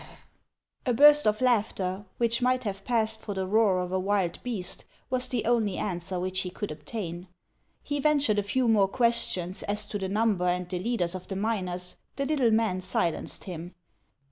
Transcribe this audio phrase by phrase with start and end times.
[0.87, 4.83] A burst of laughter, which might have passed for the roar of a wild beast,
[5.11, 7.27] was the only answer which he could obtain.
[7.83, 11.35] He ventured a few more questions as to the number and the leaders of the
[11.35, 13.75] miners; the little man silenced him.